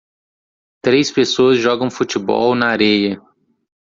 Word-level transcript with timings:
três 0.81 1.11
pessoas 1.11 1.59
jogam 1.59 1.91
futebol 1.91 2.55
na 2.55 2.69
areia. 2.71 3.21